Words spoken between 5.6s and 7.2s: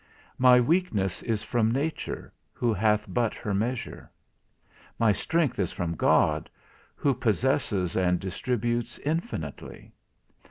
from God, who